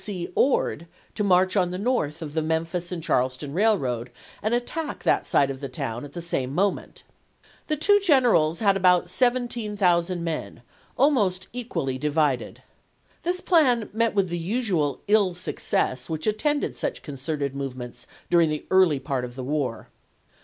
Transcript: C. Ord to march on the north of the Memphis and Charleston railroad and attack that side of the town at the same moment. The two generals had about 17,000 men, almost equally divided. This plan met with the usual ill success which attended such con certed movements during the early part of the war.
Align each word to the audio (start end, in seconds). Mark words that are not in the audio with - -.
C. 0.03 0.29
Ord 0.33 0.87
to 1.13 1.23
march 1.23 1.55
on 1.55 1.69
the 1.69 1.77
north 1.77 2.23
of 2.23 2.33
the 2.33 2.41
Memphis 2.41 2.91
and 2.91 3.03
Charleston 3.03 3.53
railroad 3.53 4.09
and 4.41 4.51
attack 4.51 5.03
that 5.03 5.27
side 5.27 5.51
of 5.51 5.59
the 5.59 5.69
town 5.69 6.03
at 6.03 6.13
the 6.13 6.23
same 6.23 6.55
moment. 6.55 7.03
The 7.67 7.75
two 7.77 7.99
generals 7.99 8.61
had 8.61 8.75
about 8.75 9.11
17,000 9.11 10.23
men, 10.23 10.63
almost 10.97 11.49
equally 11.53 11.99
divided. 11.99 12.63
This 13.21 13.41
plan 13.41 13.91
met 13.93 14.15
with 14.15 14.29
the 14.29 14.39
usual 14.39 15.03
ill 15.07 15.35
success 15.35 16.09
which 16.09 16.25
attended 16.25 16.75
such 16.75 17.03
con 17.03 17.13
certed 17.17 17.53
movements 17.53 18.07
during 18.27 18.49
the 18.49 18.65
early 18.71 18.99
part 18.99 19.23
of 19.23 19.35
the 19.35 19.43
war. 19.43 19.89